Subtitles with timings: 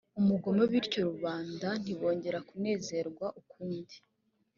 [0.19, 3.95] umugome bityo rubanda ntibongera kunezerwa ukundi